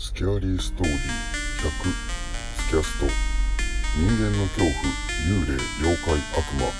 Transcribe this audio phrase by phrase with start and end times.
[0.00, 3.06] スキャリーストーリー100スキャスト。
[3.98, 4.70] 人間の恐怖
[5.26, 6.70] 幽霊妖怪悪魔。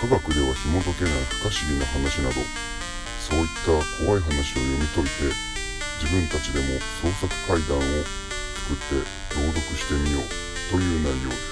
[0.00, 1.12] 科学では紐解けない
[1.42, 2.38] 不可思議な話など。
[3.18, 3.74] そういった
[4.06, 5.10] 怖い話を読み解いて
[5.98, 9.02] 自分たちでも創作怪談を作って
[9.34, 10.22] 朗読してみよう
[10.70, 11.50] という内容です。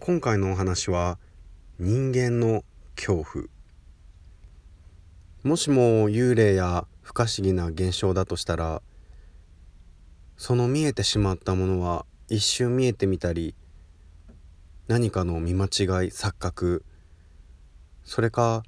[0.00, 1.20] 今回のお話は
[1.78, 2.64] 人間の
[2.96, 3.61] 恐怖。
[5.42, 8.80] もしも幽霊や不可思議な現象だとしたら
[10.36, 13.56] その見えてしまったものは一瞬見えてみたり
[14.86, 15.68] 何かの見間違い
[16.10, 16.84] 錯覚
[18.04, 18.62] それか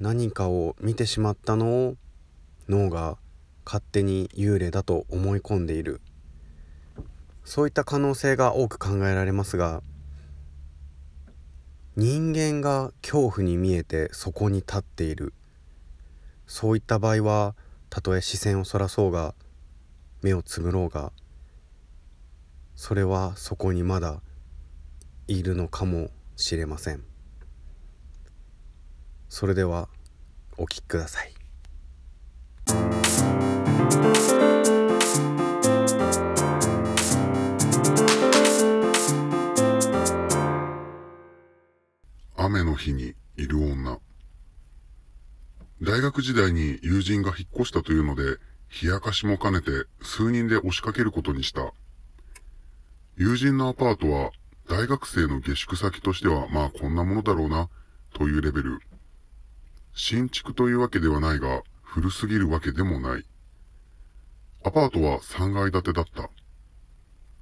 [0.00, 1.96] 何かを見てしまったのを
[2.68, 3.18] 脳が
[3.64, 6.00] 勝手に幽霊だと思い込んでいる。
[7.44, 9.82] そういった可能性が多く考えられますが
[11.96, 15.34] 人間が恐怖に見えてそこに立っている。
[16.54, 17.54] そういった場合は
[17.88, 19.34] たとえ視線をそらそうが
[20.20, 21.10] 目をつぶろうが
[22.76, 24.20] それはそこにまだ
[25.28, 27.02] いるのかもしれません。
[29.30, 29.88] それでは
[30.58, 31.32] お聴きください。
[42.36, 43.98] 雨の日にいる女。
[45.82, 48.38] 大学時代に友人が引っ越したというので
[48.82, 51.72] 冷やかしも兼ねて数人で押しかけることにした
[53.16, 54.30] 友人のアパートは
[54.68, 57.68] 大学生の下宿先としてはまあこんなものだろうな
[58.14, 58.78] というレベル
[59.92, 63.24] 新築というわけではないが古すぎるわけでもない
[64.64, 66.30] アパートは3階建てだった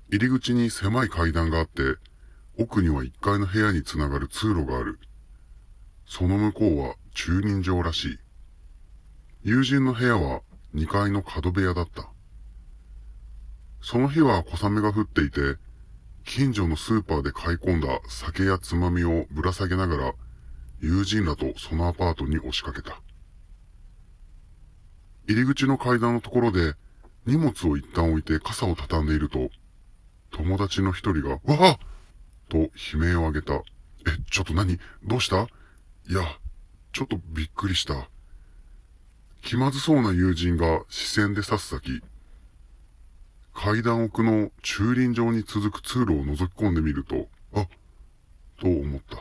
[0.08, 1.97] 入り口に狭い階段があって
[2.58, 4.98] 奥には1階の部屋につながる通路がある。
[6.06, 8.19] その向こうは駐輪場らしい。
[9.42, 10.42] 友人の部屋は
[10.74, 12.10] 2階の角部屋だった。
[13.80, 15.56] その日は小雨が降っていて、
[16.26, 20.12] 近所のスーパーで買い込んだ酒やつまみをぶら下げながら、
[20.81, 23.00] 友人らとそのアパートに押しかけた。
[25.26, 26.75] 入り口の階段のところで、
[27.25, 29.48] 荷物を一旦置いて傘を畳んでいると、
[30.32, 31.78] 友達の一人が、わあ
[32.50, 33.54] と悲鳴を上げた。
[33.54, 33.62] え、
[34.31, 34.78] ちょっと何？
[35.03, 35.47] どうしたい
[36.12, 36.20] や、
[36.93, 38.10] ちょっとびっくりした。
[39.42, 42.02] 気まずそうな友人が視線で刺す先、
[43.54, 47.66] 階段奥の駐輪場に続く通路を覗き込んでみると、あ、
[48.60, 49.16] と思った。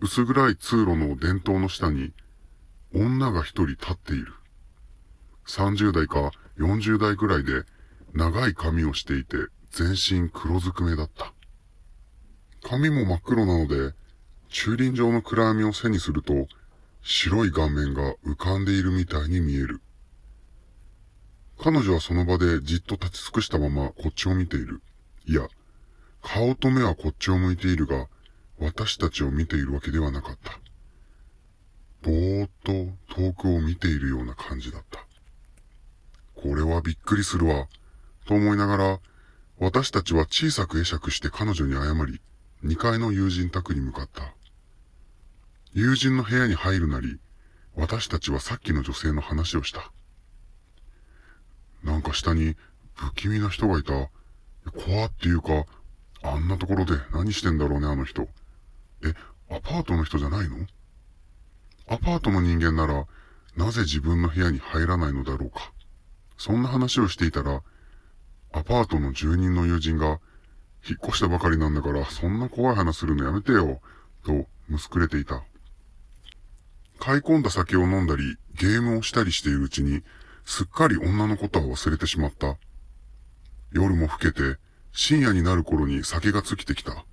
[0.00, 2.12] 薄暗い通路の電灯の下に、
[2.94, 4.32] 女が一人立っている。
[5.46, 7.64] 30代か40代くらいで、
[8.12, 9.36] 長い髪をしていて、
[9.70, 11.32] 全身黒ずくめだった。
[12.62, 13.94] 髪も真っ黒なので、
[14.48, 16.46] 駐輪場の暗闇を背にすると、
[17.06, 19.82] 白い顔面が浮かんでいるみたいに見える。
[21.58, 24.80] 彼女はその場でじっと立ち尽くしたままこっちを見ている。
[25.26, 25.46] いや、
[26.22, 28.08] 顔と目はこっちを向いているが、
[28.58, 30.58] 私たちを見ているわけではなかった。
[32.00, 32.72] ぼーっと
[33.14, 35.06] 遠くを見ているような感じだった。
[36.34, 37.68] これはびっくりするわ、
[38.24, 39.00] と思いながら、
[39.58, 42.22] 私たちは小さく会釈して彼女に謝り、
[42.64, 44.34] 2階の友人宅に向かった。
[45.76, 47.18] 友人の部屋に入るなり、
[47.74, 49.90] 私たちはさっきの女性の話をした。
[51.82, 52.56] なんか下に
[52.94, 53.92] 不気味な人がいた。
[54.70, 55.66] 怖っていうか、
[56.22, 58.28] あんなところで何してんだろうね、あの人。
[59.04, 59.14] え、
[59.50, 60.64] アパートの人じゃないの？
[61.88, 63.06] アパートの人間なら、
[63.56, 65.72] なぜ自分の部屋に入らないのだろうか。
[66.38, 67.64] そんな話をしていたら、
[68.52, 70.20] アパートの住人の友人が、
[70.88, 73.80] 引っ越したばかりなんだから、そんな怖い話するのやめてよ、
[74.24, 75.42] と、むすくれていた。
[76.98, 80.02] 買い込んだ酒を飲んだり、ゲームをしたりしているうちに、
[80.44, 82.56] すっかり女のことは忘れてしまった。
[83.72, 84.58] 夜も更けて、
[84.92, 87.04] 深夜になる頃に酒が尽きてきた。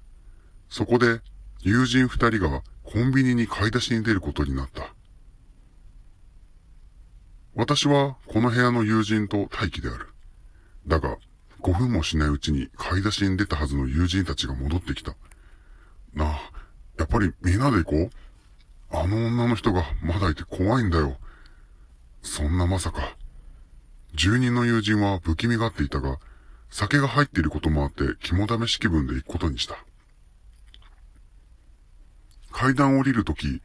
[0.70, 1.22] そこで、
[1.62, 4.94] 友人二人がコンビニに買い出しに出ることになった。
[7.54, 10.08] 私はこの部屋の友人と待機である。
[10.88, 11.18] だが、
[11.62, 15.16] 5分もしないうちに買い出しに出たはずの友人たちが戻ってきた。
[16.14, 16.52] なあ、
[16.98, 18.10] やっぱりみんなで行こう
[18.94, 21.18] あの女の人がまだいて怖いんだよ。
[22.22, 23.16] そんなまさか。
[24.14, 26.20] 住人の友人は不気味がっていたが、
[26.70, 29.78] 酒が入っていることもあって肝試し気分で行くことにした。
[32.52, 33.62] 階段を降りるとき、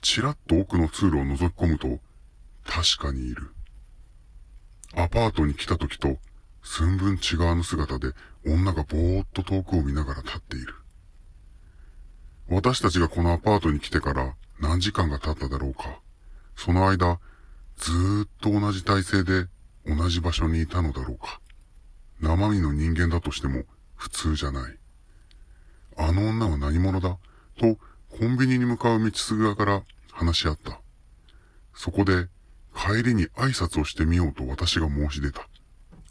[0.00, 2.00] ちらっと奥の通路を覗き込むと、
[2.64, 3.52] 確かにいる。
[4.94, 6.18] アパートに来た時と
[6.62, 8.12] 寸分違わぬ姿で
[8.46, 10.74] 女がぼーっと遠くを見ながら立っている。
[12.48, 14.34] 私たちがこのアパートに来てから
[14.64, 16.00] 何時間が経っただろうか。
[16.56, 17.20] その間、
[17.76, 19.46] ずーっと同じ体勢で
[19.86, 21.38] 同じ場所にいたのだろうか。
[22.20, 23.64] 生身の人間だとしても
[23.94, 24.78] 普通じゃない。
[25.98, 27.18] あの女は何者だ？
[27.58, 27.76] と
[28.08, 30.80] コンビニに向かう道すぐ側から話し合った。
[31.74, 32.28] そこで
[32.74, 35.46] 帰りに挨拶をしてみようと私が申し出た。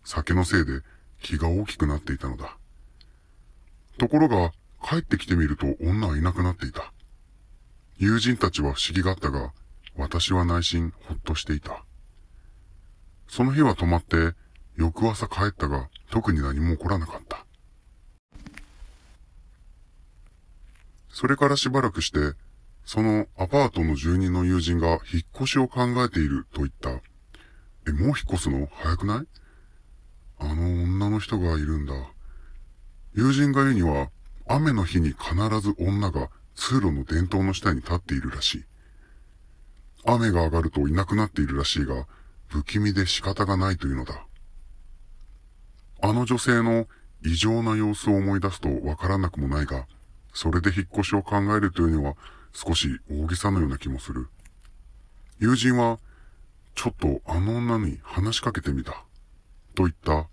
[0.04, 0.82] 酒のせいで
[1.22, 2.56] 気が大きくなっていたのだ。
[3.98, 4.52] ところが
[4.88, 6.94] 帰ってきてみると女はいなくなっていた。
[8.04, 9.54] 友人たちは不思議があったが、
[9.96, 11.86] 私は内心ほっとしていた。
[13.30, 14.34] その日は泊まって、
[14.76, 17.46] 翌朝帰ったが、特に何も起こらなかった。
[21.10, 22.38] それからしばらくして、
[22.84, 26.90] そのアパートの住人の友人が引っ越しを考えていると言った。
[27.88, 28.68] え、もう引っ越すの？
[28.74, 29.28] 早くない？
[30.40, 31.94] あの女の人がいるんだ。
[33.14, 34.10] 友人が言うには、
[34.46, 38.66] 雨の日に必ず女が通路の電灯の下に立っているらしい。
[40.06, 42.08] 雨が上がるといなくなっているらしいが、
[42.48, 44.26] 不気味で仕方がないというのだ。
[46.02, 46.88] あの女性の
[47.26, 49.88] 異常な様子を思い出すとわからなくもないが、
[50.34, 52.16] それで引っ越しを考えるというのは
[52.54, 54.28] 少し大げさのような気もする。
[55.40, 56.00] 友人は、
[56.76, 59.06] ちょっとあの女に話しかけてみた。
[59.76, 60.28] と言った。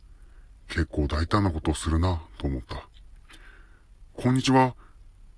[0.69, 2.89] 結構大胆なことをするな、と思った。
[4.15, 4.75] こんにちは。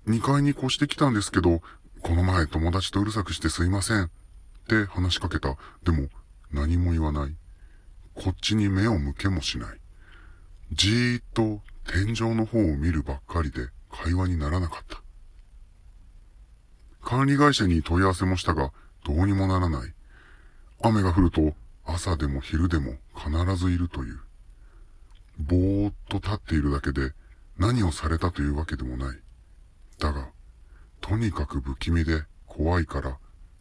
[0.07, 1.61] 2階に越してきたんですけど、
[2.01, 4.03] この前友達とうるさくしてすいません。
[4.03, 4.09] っ
[4.67, 5.57] て話しかけた。
[5.83, 6.09] でも、
[6.51, 7.35] 何も言わない。
[8.13, 9.79] こっちに目を向けもしない。
[10.73, 15.01] じーっと天井の方を見るばっかりで会話にならなかった。
[17.01, 18.71] 管理会社に問い合わせもしたが、
[19.05, 19.93] どうにもならない。
[20.81, 21.53] 雨が降ると、
[21.85, 24.19] 朝でも昼でも必ずいるという。
[25.37, 27.13] ぼーっと立っているだけで
[27.57, 29.22] 何をされたというわけでもない。
[30.03, 30.27] だが、
[30.99, 33.17] とにかく不気味で怖いから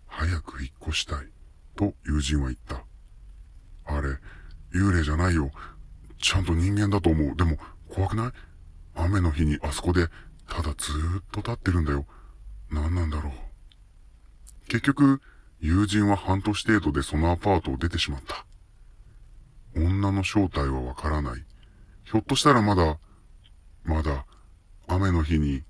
[0.08, 1.28] 早く引っ越したい。
[1.76, 2.84] と友人は言った。
[3.84, 4.08] あれ、
[4.74, 5.52] 幽霊じゃないよ。
[6.20, 7.36] ちゃんと人間だと思う。
[7.36, 7.58] でも、
[7.88, 8.32] 怖くない？
[8.96, 10.08] 雨の日にあそこで、
[10.48, 12.06] ただずーっと立ってるんだよ。
[12.70, 13.32] 何なんだろう。
[14.66, 15.20] 結局、
[15.60, 18.44] 友人は半年程度でそのアパートを出てしまった。
[19.76, 21.44] 女の正体はわからない。
[22.02, 22.98] ひょっとしたらまだ、
[23.84, 24.26] まだ、
[24.88, 25.62] 雨の日に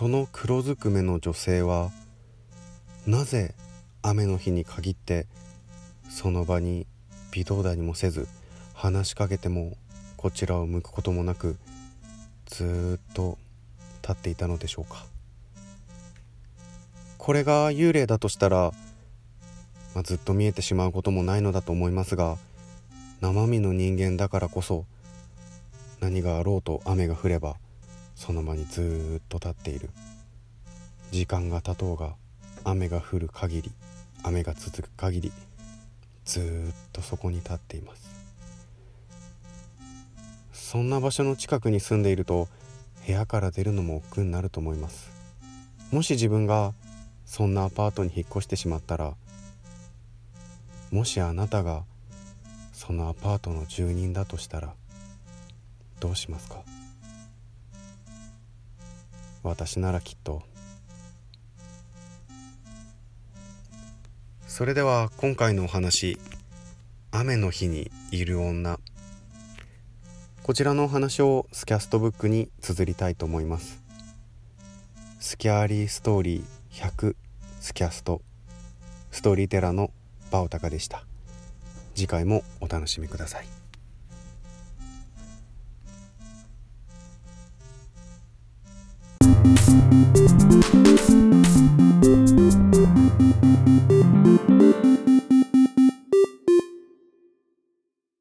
[0.00, 1.90] その黒ずくめの女性は
[3.06, 3.54] なぜ
[4.00, 5.26] 雨の日に限って
[6.08, 6.86] その場に
[7.32, 8.26] 微動だにもせず
[8.72, 9.76] 話しかけても
[10.16, 11.58] こちらを向くこともなく
[12.46, 13.36] ずっと
[14.00, 15.04] 立っていたのでしょうか。
[17.18, 18.72] これが幽霊だとしたら、
[19.94, 22.38] まあ、ずっと見えてしまうこともないのだと思いますが
[23.20, 24.86] 生身の人間だからこそ
[26.00, 27.56] 何があろうと雨が降れば
[28.20, 29.88] その場にずっと立っている。
[31.10, 32.16] 時間が経とうが
[32.64, 33.72] 雨が降る限り
[34.22, 35.32] 雨が続く限り
[36.26, 38.10] ずっとそこに立っています。
[40.52, 42.46] そんな場所の近くに住んでいると
[43.06, 45.10] 部屋から出るのも億劫になると思います。
[45.90, 46.74] もし自分が
[47.24, 49.14] そんなアパートに引っ越してしまったら
[50.92, 51.84] もしあなたが
[52.74, 54.74] そのアパートの住人だとしたら
[56.00, 56.62] どうしますか？
[59.42, 60.42] 私ならきっと。
[64.46, 66.18] それでは今回のお話
[67.12, 68.78] 「雨の日にいる女」
[70.42, 73.80] こちらのお話をスキャストブックに綴りたいと思います。
[75.20, 77.16] スキャーリーストーリー100
[77.60, 78.22] スキャスト。
[79.10, 79.90] ストーリーテラーの
[80.30, 81.04] バオタカでした。
[81.94, 83.46] 次回もお楽しみください「